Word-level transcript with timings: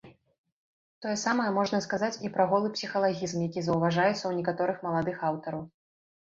Тое 1.05 1.11
самае 1.23 1.45
можна 1.57 1.81
сказаць 1.85 2.21
і 2.27 2.31
пра 2.37 2.47
голы 2.53 2.71
псіхалагізм, 2.77 3.45
які 3.47 3.65
заўважаецца 3.69 4.15
ў 4.25 4.33
некаторых 4.39 4.77
маладых 4.89 5.17
аўтараў. 5.31 5.63